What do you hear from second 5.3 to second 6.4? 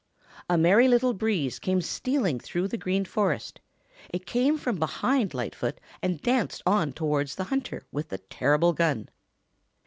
Lightfoot and